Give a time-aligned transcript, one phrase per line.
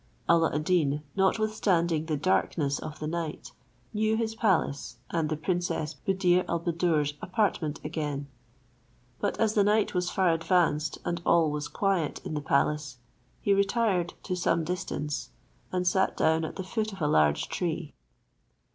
[0.27, 3.51] Alla ad Deen, notwithstanding the darkness of the night,
[3.93, 8.25] knew his palace and the princess Buddir al Buddoor's apartment again;
[9.19, 12.97] but as the night was far advanced, and all was quiet in the palace,
[13.41, 15.29] he retired to some distance,
[15.71, 17.93] and sat down at the foot of a large tree.